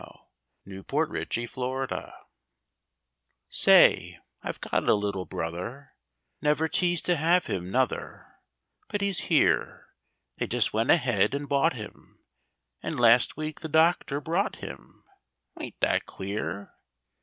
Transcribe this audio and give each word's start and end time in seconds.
HIS 0.01 0.07
NEW 0.65 0.81
BROTHER 0.83 2.13
Say, 3.47 4.17
I've 4.41 4.59
got 4.59 4.89
a 4.89 4.95
little 4.95 5.25
brother, 5.25 5.91
Never 6.41 6.67
teased 6.67 7.05
to 7.05 7.15
have 7.15 7.45
him, 7.45 7.69
nuther, 7.69 8.39
But 8.87 9.01
he's 9.01 9.19
here; 9.29 9.89
They 10.37 10.47
just 10.47 10.73
went 10.73 10.89
ahead 10.89 11.35
and 11.35 11.47
bought 11.47 11.73
him, 11.73 12.23
And, 12.81 12.99
last 12.99 13.37
week 13.37 13.59
the 13.59 13.69
doctor 13.69 14.19
brought 14.19 14.55
him, 14.55 15.03
Wa'n't 15.55 15.79
that 15.81 16.07
queer? 16.07 16.73